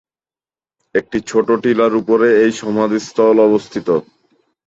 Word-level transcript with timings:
একটি 0.95 1.17
ছোট 1.29 1.47
টিলার 1.63 1.93
উপরে 1.95 2.27
এই 2.43 2.51
সমাধিস্থল 2.61 3.35
অবস্থিত। 3.49 3.87